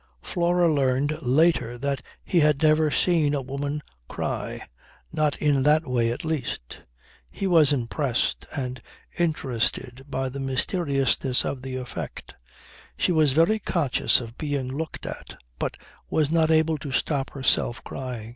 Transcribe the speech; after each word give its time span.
Flora 0.23 0.67
learned 0.67 1.21
later 1.21 1.77
that 1.77 2.01
he 2.25 2.39
had 2.39 2.63
never 2.63 2.89
seen 2.89 3.35
a 3.35 3.41
woman 3.43 3.83
cry; 4.09 4.67
not 5.13 5.37
in 5.37 5.61
that 5.61 5.85
way, 5.85 6.11
at 6.11 6.25
least. 6.25 6.81
He 7.29 7.45
was 7.45 7.71
impressed 7.71 8.47
and 8.57 8.81
interested 9.19 10.03
by 10.09 10.29
the 10.29 10.39
mysteriousness 10.39 11.45
of 11.45 11.61
the 11.61 11.75
effect. 11.75 12.33
She 12.97 13.11
was 13.11 13.33
very 13.33 13.59
conscious 13.59 14.19
of 14.19 14.39
being 14.39 14.75
looked 14.75 15.05
at, 15.05 15.37
but 15.59 15.77
was 16.09 16.31
not 16.31 16.49
able 16.49 16.79
to 16.79 16.91
stop 16.91 17.29
herself 17.29 17.83
crying. 17.83 18.29